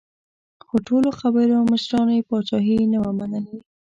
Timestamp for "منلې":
3.19-3.57